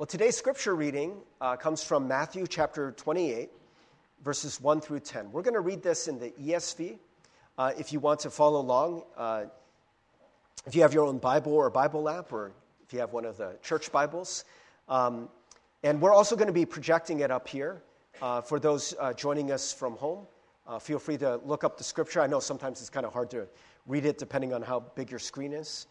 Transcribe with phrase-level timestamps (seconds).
[0.00, 3.50] Well, today's scripture reading uh, comes from Matthew chapter 28,
[4.24, 5.30] verses 1 through 10.
[5.30, 6.96] We're going to read this in the ESV.
[7.58, 9.44] Uh, if you want to follow along, uh,
[10.64, 12.52] if you have your own Bible or Bible app, or
[12.82, 14.46] if you have one of the church Bibles.
[14.88, 15.28] Um,
[15.82, 17.82] and we're also going to be projecting it up here
[18.22, 20.26] uh, for those uh, joining us from home.
[20.66, 22.22] Uh, feel free to look up the scripture.
[22.22, 23.46] I know sometimes it's kind of hard to
[23.86, 25.88] read it depending on how big your screen is.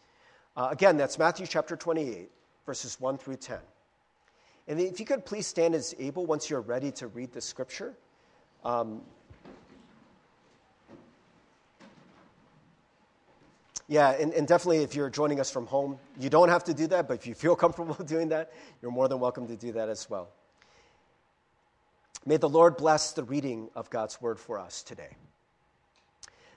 [0.56, 2.28] again, that's Matthew chapter 28,
[2.66, 3.60] verses 1 through 10.
[4.70, 7.92] And if you could please stand as able once you're ready to read the scripture.
[8.64, 9.00] Um,
[13.88, 16.86] yeah, and, and, definitely if you're joining us from home, you don't have to do
[16.86, 19.88] that, but if you feel comfortable doing that, you're more than welcome to do that
[19.88, 20.28] as well.
[22.24, 25.16] May the Lord bless the reading of God's word for us today.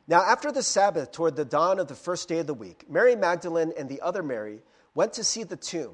[0.08, 3.16] Now, after the Sabbath, toward the dawn of the first day of the week, Mary
[3.16, 4.62] Magdalene and the other Mary
[4.94, 5.94] went to see the tomb.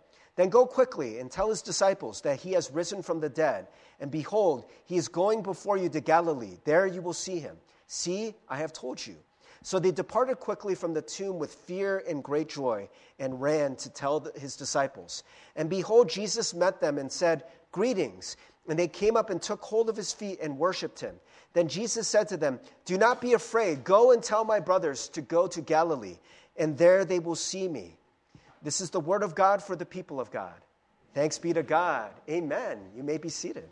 [0.41, 3.67] then go quickly and tell his disciples that he has risen from the dead.
[3.99, 6.57] And behold, he is going before you to Galilee.
[6.65, 7.57] There you will see him.
[7.85, 9.17] See, I have told you.
[9.61, 12.89] So they departed quickly from the tomb with fear and great joy
[13.19, 15.23] and ran to tell his disciples.
[15.55, 18.35] And behold, Jesus met them and said, Greetings.
[18.67, 21.15] And they came up and took hold of his feet and worshiped him.
[21.53, 23.83] Then Jesus said to them, Do not be afraid.
[23.83, 26.17] Go and tell my brothers to go to Galilee,
[26.57, 27.97] and there they will see me.
[28.61, 30.53] This is the word of God for the people of God.
[31.13, 32.11] Thanks be to God.
[32.29, 32.79] Amen.
[32.95, 33.67] You may be seated.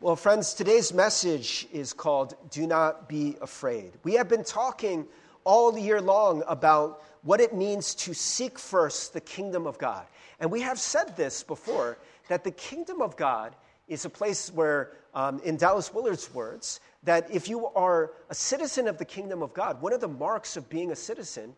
[0.00, 3.92] Well, friends, today's message is called Do Not Be Afraid.
[4.02, 5.06] We have been talking
[5.44, 10.06] all year long about what it means to seek first the kingdom of God.
[10.40, 13.54] And we have said this before that the kingdom of God
[13.88, 18.88] is a place where, um, in Dallas Willard's words, that if you are a citizen
[18.88, 21.54] of the kingdom of God, one of the marks of being a citizen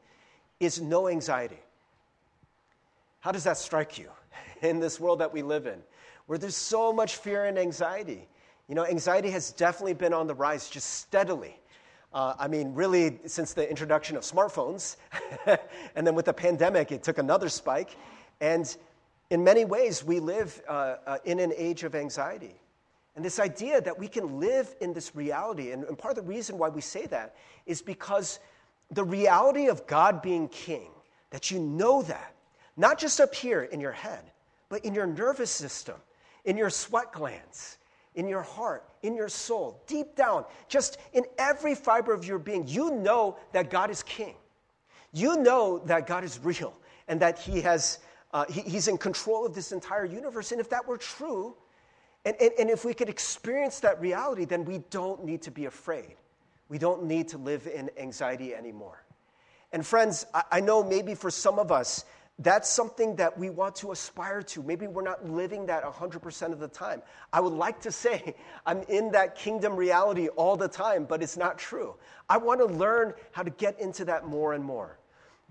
[0.62, 1.58] is no anxiety.
[3.20, 4.08] How does that strike you
[4.62, 5.78] in this world that we live in,
[6.26, 8.28] where there's so much fear and anxiety?
[8.68, 11.58] You know, anxiety has definitely been on the rise just steadily.
[12.14, 14.96] Uh, I mean, really, since the introduction of smartphones,
[15.96, 17.96] and then with the pandemic, it took another spike.
[18.40, 18.74] And
[19.30, 22.60] in many ways, we live uh, uh, in an age of anxiety.
[23.16, 26.30] And this idea that we can live in this reality, and, and part of the
[26.30, 27.34] reason why we say that
[27.66, 28.40] is because
[28.92, 30.88] the reality of God being king,
[31.30, 32.34] that you know that,
[32.76, 34.30] not just up here in your head,
[34.68, 35.96] but in your nervous system,
[36.44, 37.78] in your sweat glands,
[38.14, 42.66] in your heart, in your soul, deep down, just in every fiber of your being,
[42.68, 44.34] you know that God is king.
[45.12, 46.74] You know that God is real
[47.08, 47.98] and that He has,
[48.32, 50.52] uh, he, He's in control of this entire universe.
[50.52, 51.54] And if that were true,
[52.24, 55.64] and, and, and if we could experience that reality, then we don't need to be
[55.64, 56.14] afraid.
[56.72, 59.04] We don't need to live in anxiety anymore.
[59.72, 62.06] And friends, I, know maybe for some of us,
[62.38, 64.62] that's something that we want to aspire to.
[64.62, 67.02] Maybe we're not living that 100% of the time.
[67.30, 68.34] I would like to say
[68.66, 71.94] I'm in that kingdom reality all the time, but it's not true.
[72.26, 74.98] I want to learn how to get into that more and more.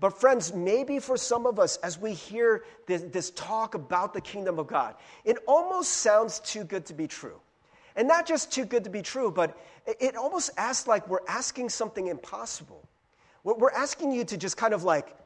[0.00, 4.20] But, friends, maybe for some of us, as we hear this, this talk about the
[4.20, 7.38] kingdom of God, it almost sounds too good to be true.
[7.96, 11.68] And not just too good to be true, but it almost asks like we're asking
[11.68, 12.88] something impossible.
[13.44, 15.16] We're asking you to just kind of like,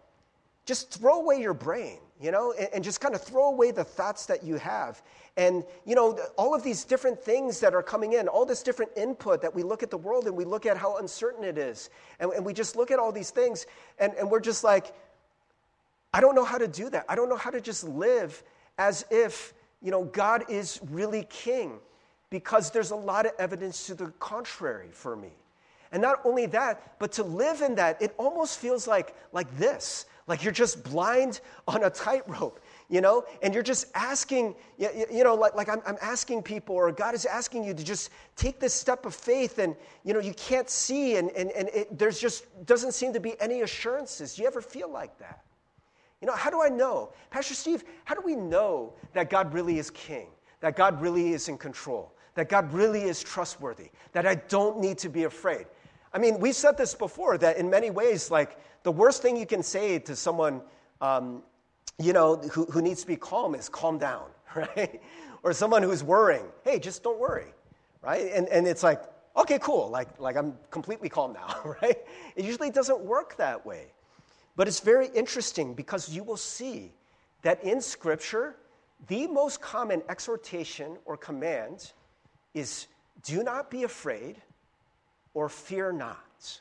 [0.65, 4.27] just throw away your brain, you know, and, just kind of throw away the thoughts
[4.27, 5.01] that you have.
[5.37, 8.91] And, you know, all of these different things that are coming in, all this different
[8.97, 11.91] input that we look at the world and we look at how uncertain it is.
[12.19, 13.67] And, and we just look at all these things
[13.99, 14.93] and, and we're just like,
[16.13, 17.05] I don't know how to do that.
[17.09, 18.43] I don't know how to just live
[18.79, 21.79] as if, you know, God is really king
[22.39, 25.33] because there's a lot of evidence to the contrary for me.
[25.91, 30.05] And not only that, but to live in that, it almost feels like, like this
[30.27, 33.25] like you're just blind on a tightrope, you know?
[33.43, 37.25] And you're just asking, you know, like, like I'm, I'm asking people, or God is
[37.25, 41.17] asking you to just take this step of faith, and, you know, you can't see,
[41.17, 44.35] and, and, and it, there's just doesn't seem to be any assurances.
[44.35, 45.43] Do you ever feel like that?
[46.21, 47.13] You know, how do I know?
[47.31, 50.29] Pastor Steve, how do we know that God really is king,
[50.61, 52.13] that God really is in control?
[52.37, 55.67] That God really is trustworthy, that I don't need to be afraid.
[56.13, 59.47] I mean, we've said this before that in many ways, like the worst thing you
[59.47, 60.61] can say to someone,
[61.01, 61.43] um,
[61.99, 65.03] you know, who, who needs to be calm is calm down, right?
[65.43, 67.53] Or someone who's worrying, hey, just don't worry,
[68.03, 68.31] right?
[68.33, 69.03] And, and it's like,
[69.37, 71.99] okay, cool, like, like I'm completely calm now, right?
[72.37, 73.87] It usually doesn't work that way.
[74.57, 76.93] But it's very interesting because you will see
[77.43, 78.57] that in Scripture,
[79.09, 81.93] the most common exhortation or command
[82.57, 82.87] is
[83.23, 84.37] do not be afraid
[85.35, 86.61] or fear not.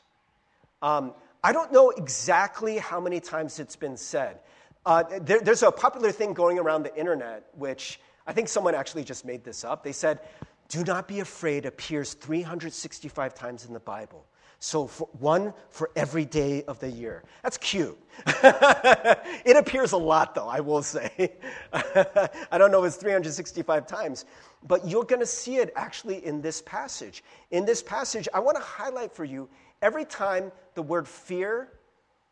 [0.82, 4.40] Um, I don't know exactly how many times it's been said.
[4.84, 9.04] Uh, there, there's a popular thing going around the internet, which I think someone actually
[9.04, 9.82] just made this up.
[9.82, 10.20] They said,
[10.68, 14.26] Do not be afraid appears 365 times in the Bible.
[14.58, 17.22] So for one for every day of the year.
[17.42, 17.98] That's cute.
[18.26, 21.34] it appears a lot, though, I will say.
[21.72, 24.24] I don't know if it's 365 times,
[24.66, 27.22] but you're going to see it actually in this passage.
[27.50, 29.48] In this passage, I want to highlight for you
[29.82, 31.72] every time the word fear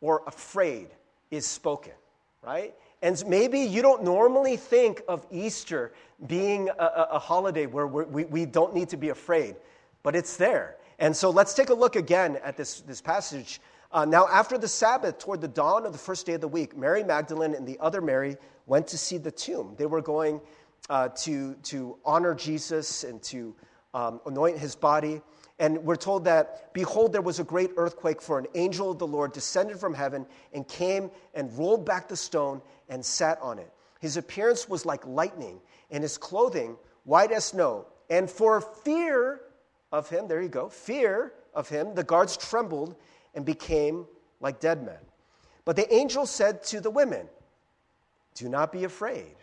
[0.01, 0.87] or afraid
[1.31, 1.93] is spoken,
[2.41, 2.73] right?
[3.01, 5.93] And maybe you don't normally think of Easter
[6.27, 9.55] being a, a holiday where we, we don't need to be afraid,
[10.03, 10.77] but it's there.
[10.99, 13.59] And so let's take a look again at this, this passage.
[13.91, 16.75] Uh, now, after the Sabbath, toward the dawn of the first day of the week,
[16.75, 19.75] Mary Magdalene and the other Mary went to see the tomb.
[19.77, 20.41] They were going
[20.89, 23.55] uh, to, to honor Jesus and to
[23.93, 25.21] um, anoint his body.
[25.57, 29.07] And we're told that, behold, there was a great earthquake, for an angel of the
[29.07, 33.71] Lord descended from heaven and came and rolled back the stone and sat on it.
[34.01, 37.87] His appearance was like lightning, and his clothing white as snow.
[38.09, 39.41] And for fear
[39.91, 42.95] of him, there you go, fear of him, the guards trembled
[43.33, 44.05] and became
[44.41, 44.99] like dead men.
[45.63, 47.27] But the angel said to the women,
[48.35, 49.35] Do not be afraid,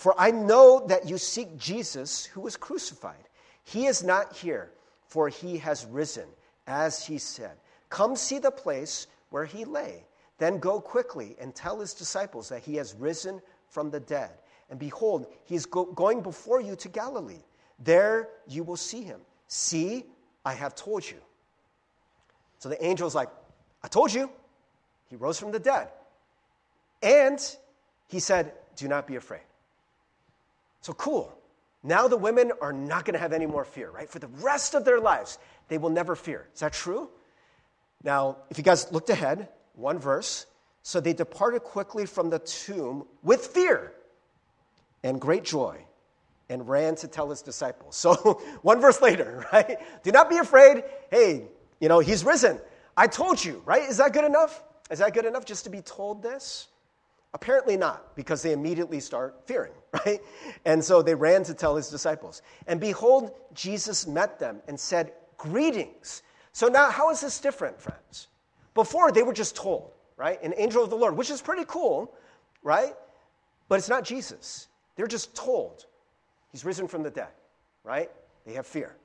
[0.00, 3.28] for I know that you seek Jesus who was crucified.
[3.64, 4.70] He is not here,
[5.06, 6.24] for he has risen,
[6.66, 7.58] as he said.
[7.90, 10.06] Come see the place where he lay.
[10.38, 14.30] Then go quickly and tell his disciples that he has risen from the dead.
[14.70, 17.44] And behold, he is go- going before you to Galilee.
[17.78, 19.20] There you will see him.
[19.48, 20.06] See,
[20.46, 21.18] I have told you.
[22.58, 23.28] So the angel's like,
[23.82, 24.30] I told you.
[25.10, 25.88] He rose from the dead.
[27.02, 27.38] And
[28.08, 29.42] he said, Do not be afraid.
[30.80, 31.36] So cool.
[31.82, 34.08] Now the women are not going to have any more fear, right?
[34.08, 35.38] For the rest of their lives,
[35.68, 36.48] they will never fear.
[36.54, 37.10] Is that true?
[38.02, 40.46] Now, if you guys looked ahead, one verse.
[40.82, 43.92] So they departed quickly from the tomb with fear
[45.02, 45.84] and great joy
[46.48, 47.96] and ran to tell his disciples.
[47.96, 48.14] So,
[48.62, 49.78] one verse later, right?
[50.02, 50.82] Do not be afraid.
[51.10, 51.44] Hey,
[51.80, 52.60] you know, he's risen.
[52.96, 53.82] I told you, right?
[53.88, 54.62] Is that good enough?
[54.90, 56.68] Is that good enough just to be told this?
[57.32, 59.72] Apparently not, because they immediately start fearing,
[60.04, 60.20] right?
[60.64, 62.42] And so they ran to tell his disciples.
[62.66, 66.22] And behold, Jesus met them and said, Greetings.
[66.52, 68.28] So now, how is this different, friends?
[68.74, 70.40] Before, they were just told, right?
[70.42, 72.14] An angel of the Lord, which is pretty cool,
[72.62, 72.94] right?
[73.68, 74.68] But it's not Jesus.
[74.96, 75.86] They're just told.
[76.52, 77.30] He's risen from the dead,
[77.84, 78.10] right?
[78.44, 78.96] They have fear.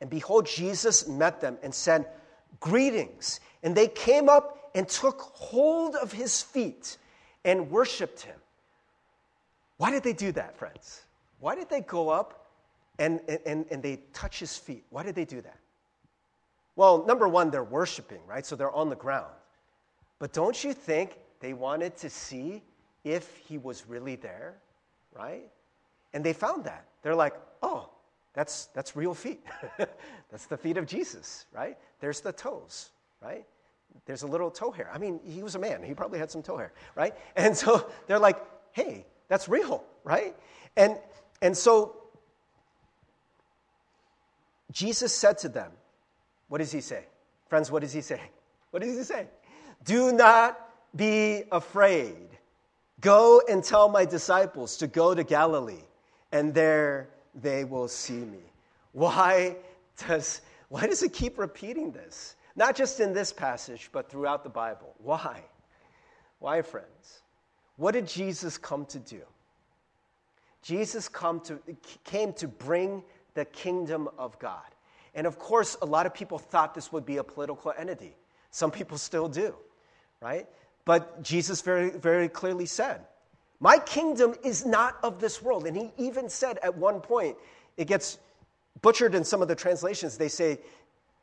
[0.00, 2.06] And behold, Jesus met them and said,
[2.60, 3.40] Greetings.
[3.62, 6.98] And they came up and took hold of his feet
[7.44, 8.36] and worshiped him.
[9.82, 11.02] Why did they do that, friends?
[11.40, 12.46] Why did they go up
[13.00, 14.84] and, and, and they touch his feet?
[14.90, 15.58] Why did they do that?
[16.76, 18.46] Well, number one, they're worshiping, right?
[18.46, 19.32] So they're on the ground.
[20.20, 22.62] But don't you think they wanted to see
[23.02, 24.54] if he was really there,
[25.12, 25.50] right?
[26.14, 26.84] And they found that.
[27.02, 27.90] They're like, oh,
[28.34, 29.44] that's, that's real feet.
[30.30, 31.76] that's the feet of Jesus, right?
[31.98, 32.90] There's the toes,
[33.20, 33.44] right?
[34.06, 34.92] There's a little toe hair.
[34.94, 35.82] I mean, he was a man.
[35.82, 37.16] He probably had some toe hair, right?
[37.34, 38.38] And so they're like,
[38.70, 40.34] hey, that's real, right?
[40.76, 40.98] And,
[41.40, 41.96] and so
[44.72, 45.70] Jesus said to them,
[46.48, 47.04] what does he say?
[47.48, 48.20] Friends, what does he say?
[48.70, 49.26] What does he say?
[49.84, 50.58] Do not
[50.96, 52.28] be afraid.
[53.02, 55.84] Go and tell my disciples to go to Galilee
[56.32, 58.40] and there they will see me.
[58.92, 59.56] Why
[60.06, 62.36] does, why does it keep repeating this?
[62.56, 64.94] Not just in this passage, but throughout the Bible.
[64.98, 65.42] Why?
[66.38, 67.21] Why, friends?
[67.82, 69.22] What did Jesus come to do?
[70.62, 71.58] Jesus come to,
[72.04, 73.02] came to bring
[73.34, 74.62] the kingdom of God.
[75.16, 78.14] And of course, a lot of people thought this would be a political entity.
[78.52, 79.56] Some people still do,
[80.20, 80.46] right?
[80.84, 83.00] But Jesus very, very clearly said,
[83.58, 85.66] my kingdom is not of this world.
[85.66, 87.36] And he even said at one point,
[87.76, 88.16] it gets
[88.80, 90.16] butchered in some of the translations.
[90.16, 90.60] They say,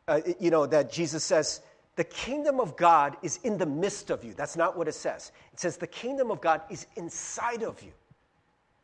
[0.09, 1.61] uh, you know, that Jesus says,
[1.99, 4.33] the kingdom of God is in the midst of you.
[4.33, 5.33] That's not what it says.
[5.51, 7.91] It says the kingdom of God is inside of you.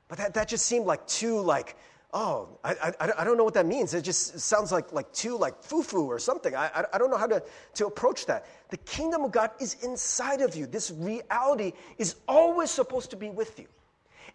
[0.10, 1.78] But that, that just seemed like too like
[2.14, 3.94] oh, I, I, I, don't know what that means.
[3.94, 6.56] It just sounds like, like too like foo-foo or something.
[6.56, 7.44] I, I, I don't know how to,
[7.76, 8.46] to approach that.
[8.70, 10.66] The kingdom of God is inside of you.
[10.66, 13.68] This reality is always supposed to be with you.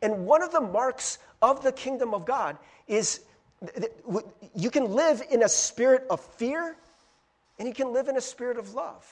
[0.03, 3.21] And one of the marks of the kingdom of God is
[4.55, 6.77] you can live in a spirit of fear
[7.61, 9.07] and you can live in a spirit of love.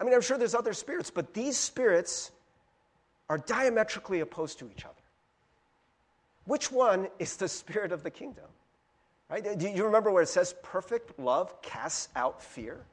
[0.00, 2.32] I mean, I'm sure there's other spirits, but these spirits
[3.28, 4.94] are diametrically opposed to each other.
[6.46, 8.46] Which one is the spirit of the kingdom?
[9.30, 9.58] Right?
[9.58, 12.86] Do you remember where it says perfect love casts out fear?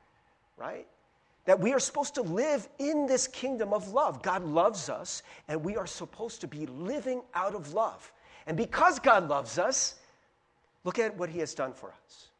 [0.58, 0.86] Right?
[1.46, 4.22] That we are supposed to live in this kingdom of love.
[4.22, 8.12] God loves us, and we are supposed to be living out of love.
[8.46, 9.96] And because God loves us,
[10.84, 12.31] look at what He has done for us.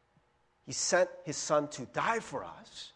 [0.66, 2.92] He sent His Son to die for us,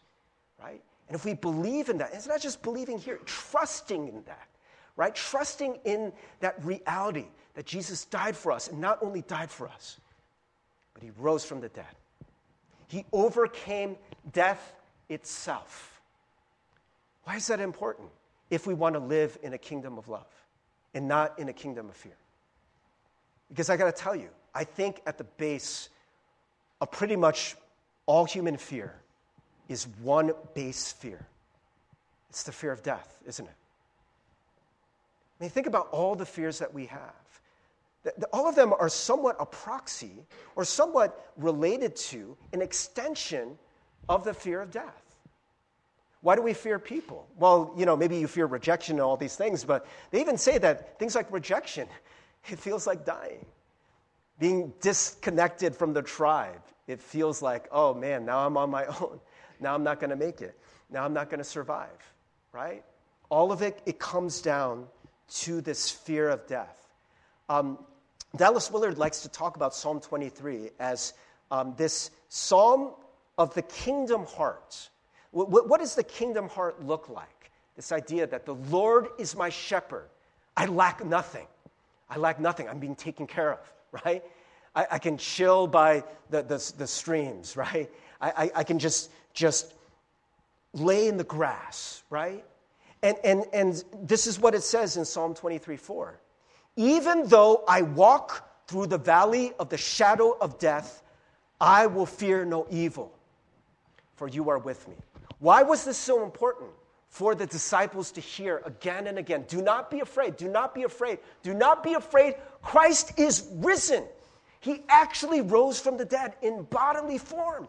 [0.61, 0.81] right?
[1.07, 4.47] And if we believe in that, it's not just believing here, trusting in that,
[4.95, 5.13] right?
[5.13, 9.99] Trusting in that reality that Jesus died for us, and not only died for us,
[10.93, 11.85] but He rose from the dead.
[12.87, 13.97] He overcame
[14.31, 14.73] death
[15.09, 16.01] itself.
[17.23, 18.09] Why is that important
[18.49, 20.27] if we want to live in a kingdom of love
[20.93, 22.15] and not in a kingdom of fear?
[23.49, 25.89] Because I got to tell you, I think at the base
[26.81, 27.55] of pretty much
[28.05, 28.93] all human fear
[29.67, 31.27] is one base fear
[32.37, 33.55] it's the fear of death, isn't it?
[35.39, 37.41] I mean, think about all the fears that we have.
[38.31, 40.23] All of them are somewhat a proxy
[40.55, 43.57] or somewhat related to an extension
[44.07, 45.03] of the fear of death.
[46.21, 47.27] Why do we fear people?
[47.37, 50.57] Well, you know, maybe you fear rejection and all these things, but they even say
[50.59, 51.87] that things like rejection,
[52.49, 53.45] it feels like dying.
[54.39, 59.19] Being disconnected from the tribe, it feels like, oh man, now I'm on my own.
[59.59, 60.57] Now I'm not going to make it.
[60.89, 62.13] Now I'm not going to survive,
[62.53, 62.83] right?
[63.29, 64.87] All of it, it comes down
[65.29, 66.87] to this fear of death.
[67.49, 67.79] Um,
[68.35, 71.13] Dallas Willard likes to talk about Psalm 23 as
[71.51, 72.91] um, this psalm
[73.37, 74.89] of the kingdom heart
[75.31, 77.51] what, what does the kingdom heart look like?
[77.75, 80.09] This idea that the Lord is my shepherd.
[80.55, 81.45] I lack nothing.
[82.09, 82.67] I lack nothing.
[82.67, 83.59] I'm being taken care of,
[83.91, 84.23] right?
[84.75, 87.89] I, I can chill by the, the, the streams, right?
[88.21, 89.73] I, I, I, can just, just
[90.73, 92.45] lay in the grass, right?
[93.03, 96.19] And, and, and this is what it says in Psalm 23 4.
[96.75, 101.01] Even though I walk through the valley of the shadow of death,
[101.59, 103.11] I will fear no evil,
[104.15, 104.95] for you are with me.
[105.39, 106.69] Why was this so important?
[107.09, 110.83] For the disciples to hear again and again do not be afraid, do not be
[110.83, 112.35] afraid, do not be afraid.
[112.61, 114.03] Christ is risen.
[114.59, 117.67] He actually rose from the dead in bodily form.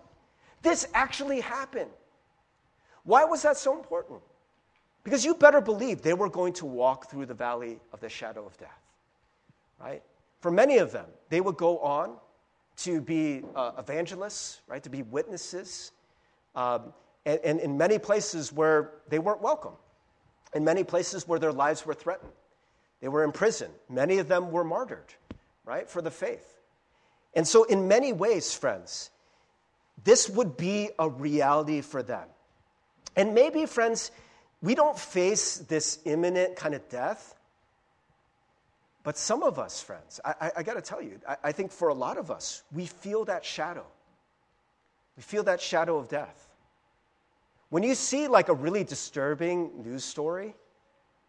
[0.63, 1.91] This actually happened.
[3.05, 4.21] Why was that so important?
[5.05, 8.45] Because you better believe they were going to walk through the valley of the shadow
[8.45, 8.83] of death,
[9.81, 10.03] right?
[10.41, 12.17] For many of them, they would go on
[12.79, 14.83] to be uh, evangelists, right?
[14.83, 15.93] To be witnesses.
[16.55, 16.93] Um,
[17.27, 19.75] and, and in many places where they weren't welcome,
[20.55, 22.33] in many places where their lives were threatened.
[23.01, 23.71] They were in prison.
[23.89, 25.13] Many of them were martyred,
[25.65, 26.59] right, for the faith.
[27.35, 29.11] And so, in many ways, friends,
[30.05, 32.27] this would be a reality for them.
[33.15, 34.11] And maybe, friends,
[34.63, 37.35] we don't face this imminent kind of death,
[39.05, 41.71] but some of us, friends, I, I, I got to tell you, I, I think
[41.71, 43.87] for a lot of us, we feel that shadow.
[45.17, 46.48] We feel that shadow of death.
[47.71, 50.55] When you see like a really disturbing news story,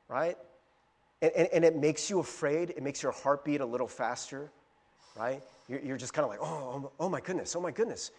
[0.08, 0.38] right?
[1.22, 4.50] And, and, and, it makes you afraid, it makes your heart beat a little faster,
[5.18, 5.44] right?
[5.68, 6.46] You're, you're just kind of like, oh,
[6.86, 8.12] oh, oh my goodness, oh my goodness.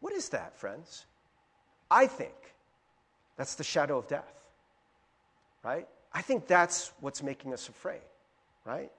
[0.00, 1.06] What is that, friends?
[1.88, 2.34] I think
[3.36, 4.40] that's the shadow of death,
[5.62, 5.86] right?
[6.12, 8.02] I think that's what's making us afraid,
[8.64, 8.90] right?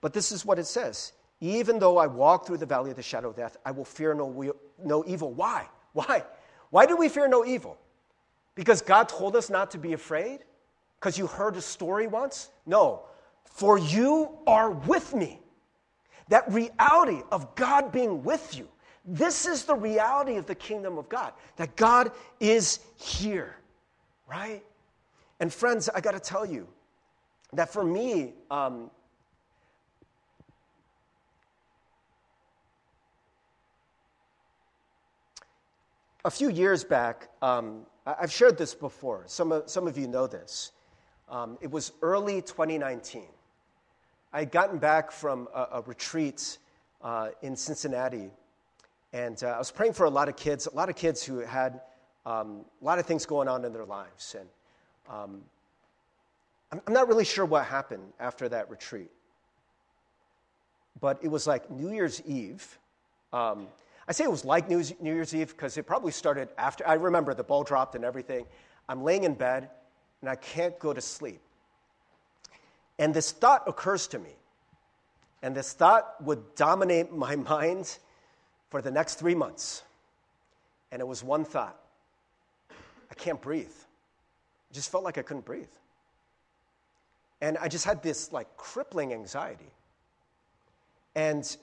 [0.00, 3.02] But this is what it says Even though I walk through the valley of the
[3.02, 4.52] shadow of death, I will fear no,
[4.84, 5.32] no evil.
[5.32, 5.66] Why?
[5.94, 6.22] Why?
[6.70, 7.78] Why do we fear no evil?
[8.54, 10.40] Because God told us not to be afraid?
[10.98, 12.50] Because you heard a story once?
[12.66, 13.02] No.
[13.44, 15.40] For you are with me.
[16.28, 18.68] That reality of God being with you.
[19.04, 23.56] This is the reality of the kingdom of God, that God is here,
[24.28, 24.62] right?
[25.40, 26.68] And friends, I got to tell you
[27.54, 28.90] that for me, um,
[36.24, 39.24] a few years back, um, I've shared this before.
[39.26, 40.72] Some of, some of you know this.
[41.28, 43.24] Um, it was early 2019.
[44.32, 46.58] I had gotten back from a, a retreat
[47.02, 48.30] uh, in Cincinnati,
[49.12, 51.38] and uh, I was praying for a lot of kids, a lot of kids who
[51.38, 51.80] had
[52.26, 54.36] um, a lot of things going on in their lives.
[54.38, 54.48] And
[55.08, 55.42] um,
[56.72, 59.10] I'm, I'm not really sure what happened after that retreat,
[61.00, 62.78] but it was like New Year's Eve.
[64.08, 66.86] I say it was like New Year's Eve because it probably started after.
[66.88, 68.46] I remember the ball dropped and everything.
[68.88, 69.68] I'm laying in bed
[70.22, 71.42] and I can't go to sleep.
[72.98, 74.30] And this thought occurs to me
[75.42, 77.98] And this thought would dominate my mind
[78.70, 79.82] for the next three months.
[80.90, 81.78] And it was one thought
[83.10, 83.66] I can't breathe.
[83.66, 85.68] It just felt like I couldn't breathe.
[87.40, 89.70] And I just had this like crippling anxiety.
[91.14, 91.56] And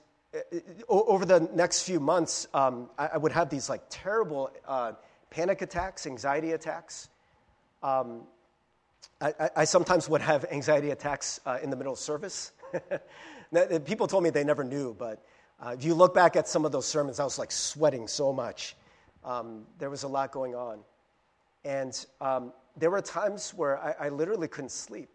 [0.88, 4.94] over the next few months, um, I, I, would have these like terrible uh,
[5.30, 7.10] panic attacks, anxiety attacks.
[7.84, 8.24] Um,
[9.22, 12.52] I, I, sometimes would have anxiety attacks uh, in the middle of service.
[13.86, 15.24] People told me they never knew, but
[15.60, 18.34] uh, if you look back at some of those sermons, I was like sweating so
[18.34, 18.76] much.
[19.24, 20.80] Um, there was a lot going on.
[21.64, 25.10] And um, there were times where I, I, literally couldn't sleep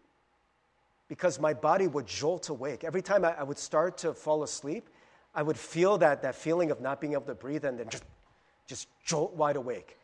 [1.07, 2.83] because my body would jolt awake.
[2.83, 4.89] Every time I, I, would start to fall asleep,
[5.33, 8.03] I would feel that, that feeling of not being able to breathe and then just,
[8.67, 9.97] just jolt wide awake.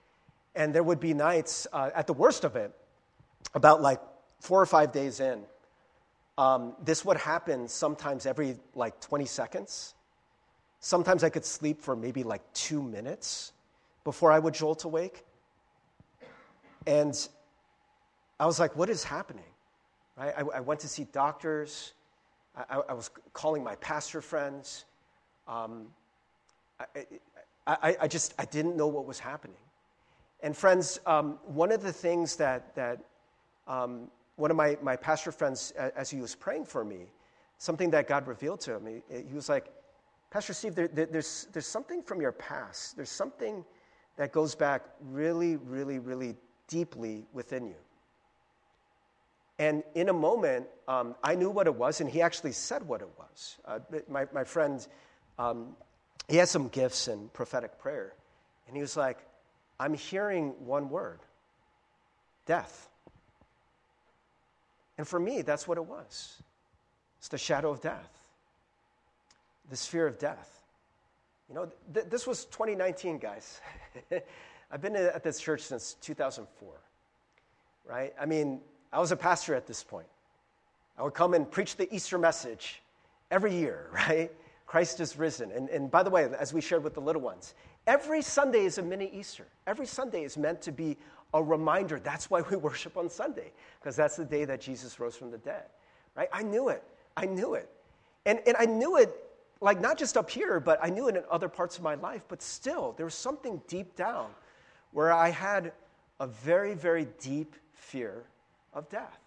[0.55, 2.74] And there would be nights, uh, at the worst of it,
[3.53, 4.00] about like
[4.39, 5.43] four or five days in,
[6.38, 9.96] um, this would happen sometimes every like 20 seconds.
[10.79, 13.53] Sometimes I could sleep for maybe like two minutes
[14.03, 15.25] before I would jolt awake.
[16.86, 17.27] And
[18.39, 19.43] I was like, what is happening?
[20.15, 20.34] Right?
[20.38, 21.93] I, I went to see doctors.
[22.55, 24.86] I, I, was calling my pastor friends.
[25.48, 25.88] Um,
[26.80, 26.86] I,
[27.66, 29.58] I, I, just I didn't know what was happening.
[30.42, 33.00] And friends, um, one of the things that, that
[33.68, 37.08] um, one of my, my pastor friends, as he was praying for me,
[37.58, 39.72] something that God revealed to him, he, he was like,
[40.30, 42.96] Pastor Steve, there, there, there's, there's something from your past.
[42.96, 43.66] There's something
[44.18, 46.36] that goes back really, really, really
[46.68, 47.75] deeply within you.
[49.60, 53.01] And in a moment, um, I knew what it was, and he actually said what
[53.01, 53.58] it was.
[53.66, 54.86] Uh, my, my friend,
[55.39, 55.75] um,
[56.27, 58.13] he has some gifts in prophetic prayer.
[58.67, 59.17] And he was like,
[59.79, 61.20] I'm hearing one word
[62.46, 62.89] death.
[64.98, 66.41] And for me, that's what it was
[67.20, 68.10] it's the shadow of death,
[69.70, 70.63] this fear of death.
[71.50, 73.61] You know, th- this was 2019, guys.
[74.72, 76.70] I've been at this church since 2004,
[77.85, 78.14] right?
[78.20, 78.59] I mean,
[78.92, 80.07] I was a pastor at this point.
[80.98, 82.81] I would come and preach the Easter message
[83.31, 84.31] every year, right?
[84.68, 85.51] Christ is risen.
[85.51, 87.56] And, and by the way, as we shared with the little ones,
[87.88, 89.48] every Sunday is a mini Easter.
[89.66, 90.98] Every Sunday is meant to be
[91.34, 92.00] a reminder.
[92.00, 95.38] That's why we worship on Sunday, because that's the day that Jesus rose from the
[95.38, 95.64] dead,
[96.16, 96.27] right?
[96.34, 96.84] I knew it.
[97.16, 97.70] I knew it.
[98.25, 99.10] And, and I knew it
[99.62, 102.24] like not just up here, but I knew it in other parts of my life.
[102.27, 104.30] But still, there was something deep down
[104.92, 105.72] where I had
[106.20, 108.25] a very, very deep fear
[108.74, 109.20] of death.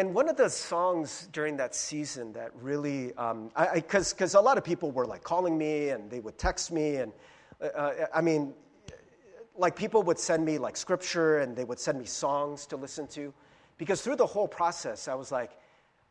[0.00, 3.08] And one of the songs during that season that really,
[3.74, 6.96] because um, a lot of people were like calling me and they would text me,
[6.96, 7.12] and
[7.60, 8.54] uh, uh, I mean,
[9.58, 13.08] like people would send me like scripture and they would send me songs to listen
[13.08, 13.34] to.
[13.76, 15.58] Because through the whole process, I was like,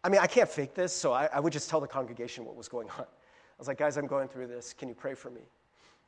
[0.04, 2.56] I mean, I can't fake this, so I, I would just tell the congregation what
[2.56, 3.06] was going on.
[3.06, 4.72] I was like, guys, I'm going through this.
[4.72, 5.42] Can you pray for me?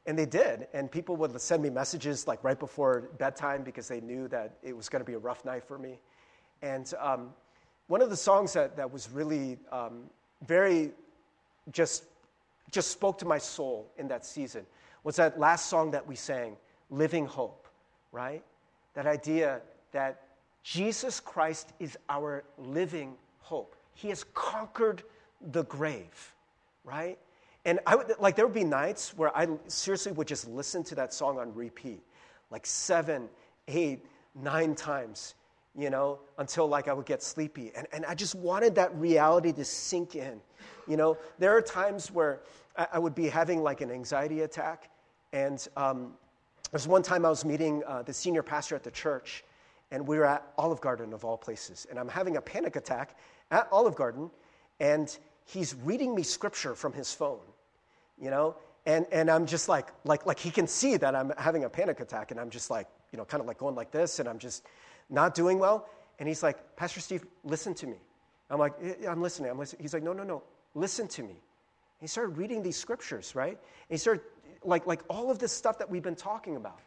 [0.06, 0.68] And they did.
[0.74, 4.78] And people would send me messages like right before bedtime because they knew that it
[4.78, 5.98] was going to be a rough night for me.
[6.62, 7.32] And um,
[7.92, 10.04] one of the songs that, that was really um,
[10.48, 10.92] very
[11.74, 12.06] just,
[12.72, 14.66] just spoke to my soul in that season
[15.04, 16.56] was that last song that we sang,
[16.90, 17.68] Living Hope,
[18.14, 18.42] right?
[18.94, 19.60] That idea
[19.92, 20.22] that
[20.64, 23.76] Jesus Christ is our living hope.
[23.94, 25.04] He has conquered
[25.52, 26.34] the grave,
[26.86, 27.20] right?
[27.66, 30.96] And I would, like, there would be nights where I seriously would just listen to
[30.96, 32.00] that song on repeat,
[32.52, 33.28] like seven,
[33.68, 35.34] eight, nine times,
[35.78, 37.72] you know, until like I would get sleepy.
[37.76, 40.42] And, and I just wanted that reality to sink in.
[40.88, 42.42] You know, there are times where
[42.78, 44.90] I, I would be having like an anxiety attack.
[45.34, 46.14] And um,
[46.72, 49.44] there's one time I was meeting uh, the senior pastor at the church,
[49.92, 51.88] and we were at Olive Garden of all places.
[51.90, 53.18] And I'm having a panic attack
[53.50, 54.30] at Olive Garden,
[54.80, 57.40] and he's reading me scripture from his phone,
[58.20, 58.56] you know?
[58.86, 62.00] And, and I'm just like, like, like he can see that I'm having a panic
[62.00, 64.40] attack, and I'm just like, you know, kind of like going like this, and I'm
[64.40, 64.66] just
[65.10, 65.88] not doing well.
[66.20, 67.98] And he's like, Pastor Steve, listen to me.
[68.50, 68.74] I'm like,
[69.08, 69.50] I'm listening.
[69.50, 69.82] I'm listening.
[69.82, 70.44] He's like, no, no, no,
[70.76, 71.36] listen to me.
[72.00, 73.52] He started reading these scriptures, right?
[73.58, 73.58] And
[73.90, 74.24] he started,
[74.64, 76.80] like, like all of this stuff that we've been talking about.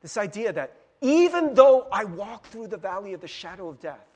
[0.00, 4.06] This idea that even though I walk through the valley of the shadow of death,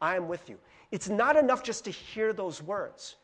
[0.00, 0.58] I am with you.
[0.90, 3.16] It's not enough just to hear those words.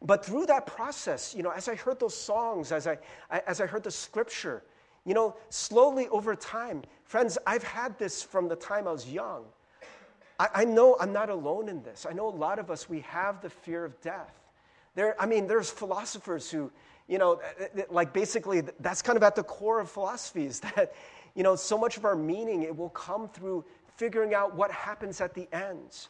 [0.00, 2.98] But through that process, you know, as I heard those songs, as I,
[3.30, 4.62] as I heard the scripture,
[5.04, 9.44] you know, slowly over time, friends, I've had this from the time I was young.
[10.38, 12.06] I, I know I'm not alone in this.
[12.08, 14.32] I know a lot of us, we have the fear of death.
[14.94, 16.70] There, I mean, there's philosophers who,
[17.08, 17.40] you know,
[17.90, 20.94] like basically that's kind of at the core of philosophy is that,
[21.34, 23.64] you know, so much of our meaning, it will come through
[23.96, 26.08] figuring out what happens at the end.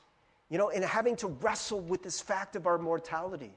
[0.49, 3.55] you know, and having to wrestle with this fact of our mortality,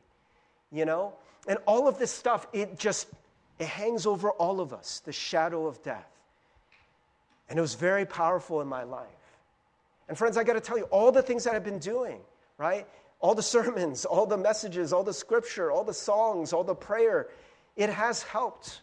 [0.72, 1.14] you know?
[1.48, 3.08] And all of this stuff, it just,
[3.60, 6.10] it hangs over all of us, the shadow of death.
[7.50, 9.08] And it was very powerful in my life.
[10.08, 12.20] And friends, I got to tell you, all the things that I've been doing,
[12.58, 12.88] right?
[13.20, 17.30] All the sermons, all the messages, all the scripture, all the songs, all the prayer,
[17.76, 18.82] it has helped.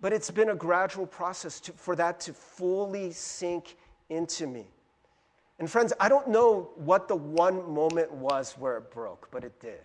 [0.00, 3.76] But it's been a gradual process to, for that to fully sink
[4.08, 4.66] into me.
[5.58, 9.60] And friends, I don't know what the one moment was where it broke, but it
[9.60, 9.80] did.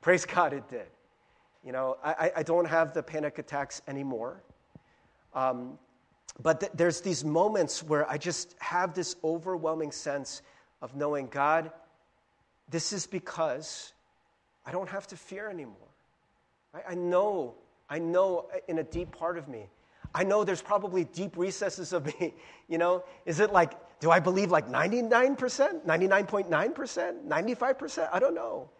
[0.00, 0.86] Praise God, it did.
[1.64, 4.42] You know, I, I don't have the panic attacks anymore.
[5.34, 5.78] Um,
[6.42, 10.42] but th- there's these moments where I just have this overwhelming sense
[10.80, 11.70] of knowing God,
[12.70, 13.92] this is because
[14.64, 15.76] I don't have to fear anymore.
[16.72, 17.54] I, I know,
[17.90, 19.66] I know in a deep part of me.
[20.14, 22.34] I know there's probably deep recesses of me.
[22.68, 28.08] You know, is it like, do I believe like 99%, 99.9%, 95%?
[28.12, 28.70] I don't know,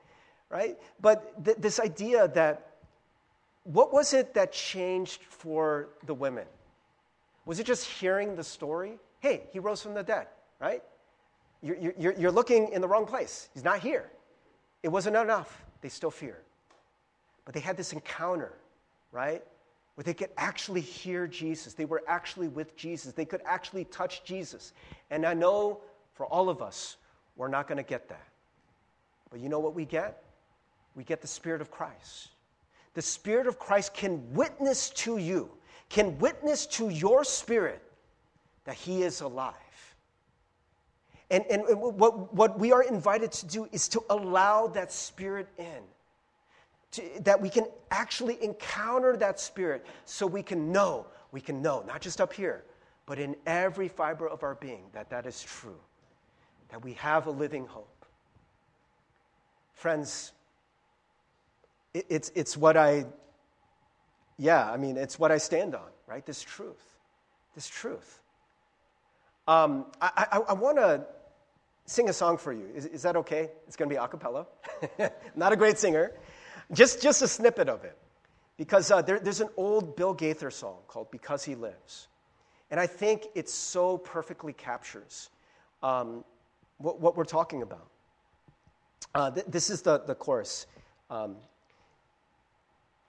[0.49, 0.79] right?
[1.01, 2.70] But th- this idea that
[3.65, 6.47] what was it that changed for the women?
[7.45, 8.99] Was it just hearing the story?
[9.21, 10.27] Hey, he rose from the dead,
[10.61, 10.83] right?
[11.63, 13.49] You're, you're, you're looking in the wrong place.
[13.53, 14.11] He's not here.
[14.83, 15.65] It wasn't enough.
[15.83, 16.45] They still feared.
[17.45, 18.53] But they had this encounter,
[19.13, 19.43] right?
[19.95, 21.75] Where they could actually hear Jesus.
[21.75, 23.13] They were actually with Jesus.
[23.13, 24.73] They could actually touch Jesus.
[25.11, 25.81] And I know
[26.15, 26.97] for all of us,
[27.37, 28.27] we're not going to get that.
[29.31, 30.23] But you know what we get?
[30.95, 32.29] We get the Spirit of Christ.
[32.95, 35.51] The Spirit of Christ can witness to you
[35.91, 37.83] can witness to your spirit
[38.65, 39.55] that He is alive.
[41.31, 45.83] And, and what, what we are invited to do is to allow that spirit in.
[46.93, 51.85] To, that we can actually encounter that spirit so we can know, we can know,
[51.87, 52.65] not just up here,
[53.07, 55.79] but in every fiber of our being, that that is true,
[56.71, 58.07] that we have a living hope.
[59.73, 60.33] Friends,
[61.95, 63.07] it, it's, it's what I
[64.41, 66.25] yeah, I mean, it's what I stand on, right?
[66.25, 66.83] This truth.
[67.55, 68.23] This truth.
[69.47, 71.05] Um, I, I, I want to
[71.85, 72.67] sing a song for you.
[72.75, 73.51] Is, is that okay?
[73.67, 74.47] It's going to be a cappella.
[75.37, 76.13] Not a great singer,
[76.73, 77.99] just, just a snippet of it.
[78.57, 82.09] Because uh, there, there's an old Bill Gaither song called Because He Lives.
[82.71, 85.29] And I think it so perfectly captures
[85.83, 86.25] um,
[86.79, 87.89] what, what, we're talking about.
[89.15, 90.67] Uh, th- this is the, the chorus.
[91.11, 91.37] Um,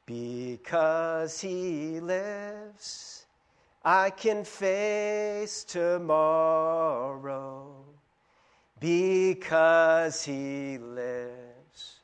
[0.06, 3.26] because he lives,
[3.84, 6.72] I can face tomorrow.
[8.80, 12.00] Because he lives,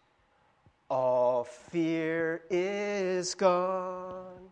[0.89, 4.51] all fear is gone.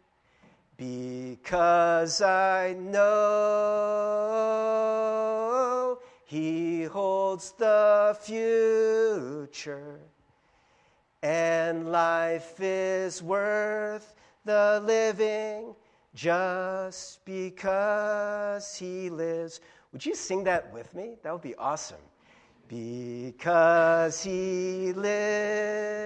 [0.77, 3.65] Because I know
[6.25, 9.99] he holds the future
[11.25, 15.73] and life is worth the living
[16.13, 19.59] just because he lives.
[19.91, 21.17] Would you sing that with me?
[21.23, 21.97] That would be awesome.
[22.67, 25.97] Because he lives,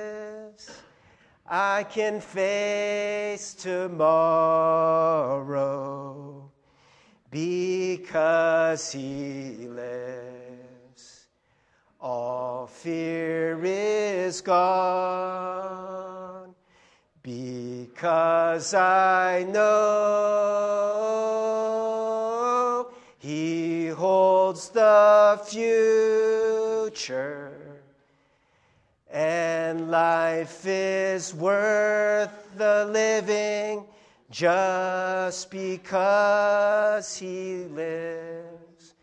[1.45, 3.99] I can face tomorrow.
[7.29, 10.18] Because he lives.
[12.81, 14.55] Fear is gone
[17.21, 19.67] because I know
[23.17, 27.51] He holds the future
[29.11, 33.83] and life is worth the living
[34.31, 38.93] just because He lives.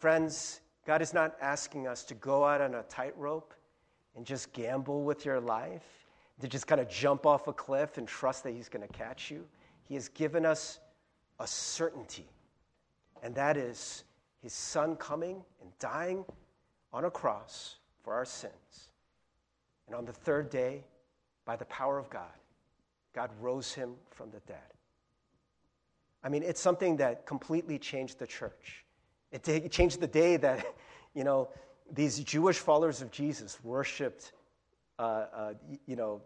[0.00, 3.52] Friends, God is not asking us to go out on a tightrope
[4.14, 6.06] and just gamble with your life,
[6.40, 9.30] to just kind of jump off a cliff and trust that He's going to catch
[9.30, 9.44] you.
[9.88, 10.78] He has given us
[11.40, 12.28] a certainty,
[13.22, 14.04] and that is
[14.42, 16.24] His Son coming and dying
[16.92, 18.88] on a cross for our sins.
[19.86, 20.84] And on the third day,
[21.44, 22.22] by the power of God,
[23.12, 24.58] God rose him from the dead.
[26.22, 28.85] I mean, it's something that completely changed the church.
[29.46, 30.66] It, changed the day that,
[31.14, 31.48] you know,
[31.92, 34.32] these Jewish followers of Jesus worshiped,
[34.98, 35.54] uh, uh,
[35.86, 36.22] you know,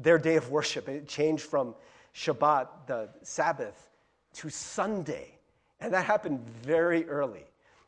[0.00, 0.88] their day of worship.
[0.88, 1.74] It changed from
[2.14, 3.90] Shabbat, the Sabbath,
[4.34, 5.38] to Sunday.
[5.80, 7.44] And that happened very early.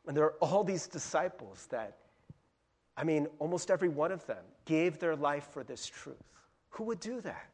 [0.06, 1.96] And there are all these disciples that,
[2.96, 6.22] I mean, almost every one of them gave their life for this truth.
[6.70, 7.48] Who would do that?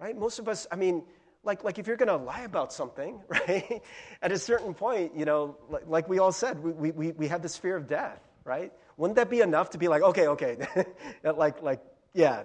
[0.00, 0.16] Right?
[0.16, 1.02] Most of us, I mean,
[1.48, 3.82] like, like if you're going to lie about something, right?
[4.22, 7.42] At a certain point, you know, like, like we all said, we, we, we have
[7.42, 8.70] this fear of death, right?
[8.98, 10.58] Wouldn't that be enough to be like, okay, okay,
[11.24, 11.80] like, like,
[12.14, 12.42] yeah,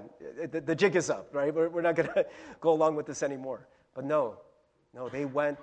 [0.51, 1.53] the, the jig is up, right?
[1.53, 2.25] We're, we're not going to
[2.61, 3.67] go along with this anymore.
[3.93, 4.37] But no,
[4.93, 5.59] no, they went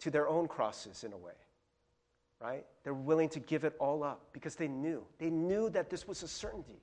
[0.00, 1.32] to their own crosses in a way,
[2.40, 2.64] right?
[2.82, 5.04] They're willing to give it all up because they knew.
[5.18, 6.82] They knew that this was a certainty.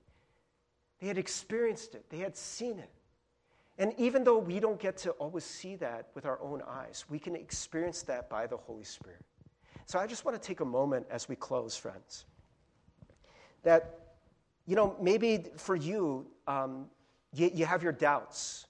[1.01, 2.89] They had experienced it, they had seen it.
[3.77, 7.19] And even though we don't get to always see that with our own eyes, we
[7.19, 9.21] can experience that by the Holy Spirit.
[9.85, 12.25] So I just want to take a moment as we close, friends,
[13.63, 13.99] that,
[14.65, 16.85] you know, maybe for you, um,
[17.33, 18.65] you, you, have your doubts.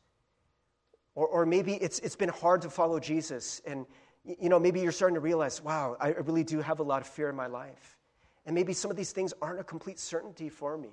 [1.13, 3.61] Or, or maybe it's, it's been hard to follow Jesus.
[3.65, 3.85] And,
[4.25, 7.07] you know, maybe you're starting to realize, wow, I really do have a lot of
[7.07, 7.97] fear in my life.
[8.45, 10.89] And maybe some of these things aren't a complete certainty for me.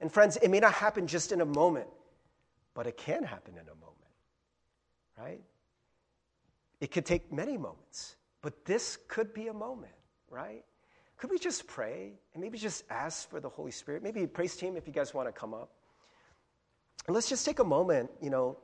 [0.00, 1.86] And friends, it may not happen just in a moment
[2.76, 4.12] but it can happen in a moment,
[5.18, 5.40] right?
[6.78, 9.94] It could take many moments, but this could be a moment,
[10.28, 10.62] right?
[11.16, 14.02] Could we just pray and maybe just ask for the Holy Spirit?
[14.02, 15.70] Maybe praise team if you guys want to come up.
[17.06, 18.58] And let's just take a moment, you know.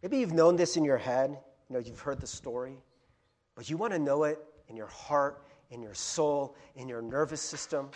[0.00, 1.36] Maybe you've known this in your head.
[1.68, 2.76] You know, you've heard the story,
[3.54, 7.40] but you want to know it in your heart, in your soul, in your nervous
[7.40, 7.90] system.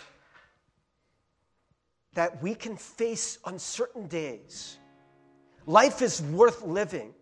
[2.13, 4.79] That we can face uncertain days.
[5.65, 7.13] Life is worth living.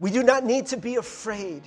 [0.00, 1.62] We do not need to be afraid.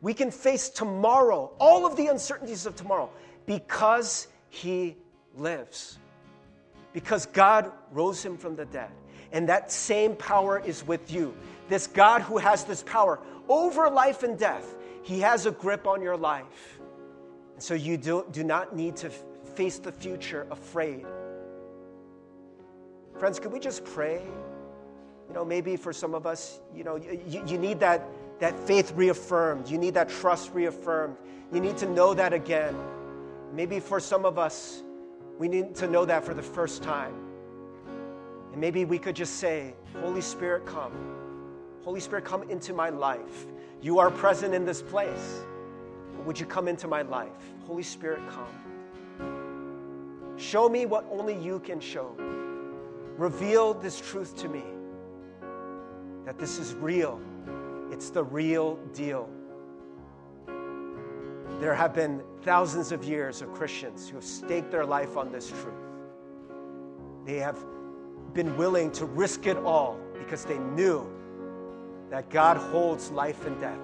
[0.00, 3.10] We can face tomorrow, all of the uncertainties of tomorrow,
[3.46, 4.96] because He
[5.36, 5.98] lives.
[6.92, 8.90] Because God rose Him from the dead.
[9.32, 11.34] And that same power is with you
[11.68, 16.02] this God who has this power over life and death, He has a grip on
[16.02, 16.78] your life.
[17.54, 19.10] And so you do, do not need to
[19.54, 21.06] face the future afraid.
[23.18, 24.22] Friends, could we just pray?
[25.28, 28.06] You know, maybe for some of us, you know, you, you need that,
[28.40, 29.68] that faith reaffirmed.
[29.68, 31.16] You need that trust reaffirmed.
[31.52, 32.76] You need to know that again.
[33.52, 34.82] Maybe for some of us,
[35.38, 37.14] we need to know that for the first time.
[38.52, 40.92] And maybe we could just say, Holy Spirit, come.
[41.84, 43.46] Holy Spirit, come into my life.
[43.82, 45.44] You are present in this place.
[46.24, 47.30] Would you come into my life?
[47.66, 48.48] Holy Spirit, come.
[50.36, 52.14] Show me what only you can show.
[53.18, 54.64] Reveal this truth to me
[56.24, 57.20] that this is real.
[57.90, 59.28] It's the real deal.
[61.60, 65.48] There have been thousands of years of Christians who have staked their life on this
[65.48, 65.74] truth.
[67.26, 67.58] They have
[68.32, 71.13] been willing to risk it all because they knew
[72.10, 73.78] that God holds life and death.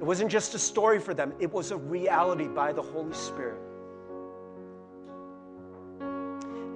[0.00, 3.60] It wasn't just a story for them, it was a reality by the Holy Spirit.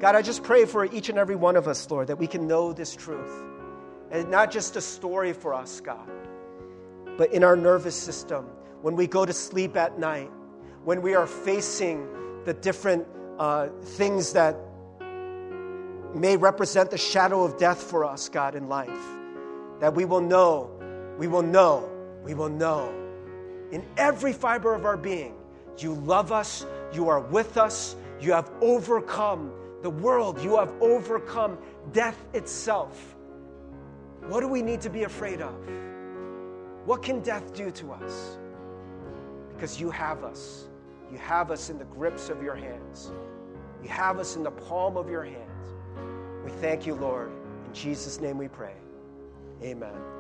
[0.01, 2.47] God, I just pray for each and every one of us, Lord, that we can
[2.47, 3.45] know this truth.
[4.11, 6.09] And not just a story for us, God,
[7.17, 8.47] but in our nervous system,
[8.81, 10.31] when we go to sleep at night,
[10.85, 12.07] when we are facing
[12.45, 13.07] the different
[13.39, 14.57] uh, things that
[16.15, 18.89] may represent the shadow of death for us, God, in life,
[19.81, 20.71] that we will know
[21.19, 21.91] we will know,
[22.25, 22.95] we will know
[23.71, 25.35] in every fiber of our being,
[25.79, 29.53] you love us, you are with us, you have overcome
[29.83, 31.59] the world, you have overcome
[31.93, 33.17] death itself.
[34.29, 35.55] What do we need to be afraid of?
[36.85, 38.39] What can death do to us?
[39.55, 40.67] Because you have us.
[41.13, 43.11] You have us in the grips of your hands.
[43.83, 45.67] You have us in the palm of your hands.
[46.45, 47.31] We thank you, Lord.
[47.67, 48.75] In Jesus' name we pray.
[49.63, 50.18] Amen.